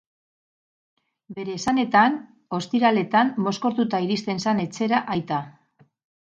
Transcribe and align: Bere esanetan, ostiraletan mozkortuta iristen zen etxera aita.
Bere 1.39 1.57
esanetan, 1.57 2.17
ostiraletan 2.59 3.31
mozkortuta 3.49 4.03
iristen 4.09 4.45
zen 4.49 4.67
etxera 4.67 5.07
aita. 5.19 5.43